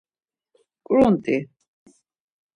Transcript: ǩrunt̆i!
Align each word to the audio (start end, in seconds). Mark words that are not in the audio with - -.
ǩrunt̆i! 0.85 1.37